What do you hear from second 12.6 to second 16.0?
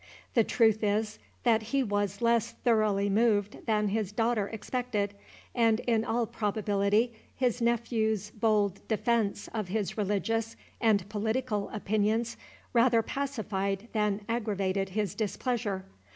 rather pacified than aggravated his displeasure.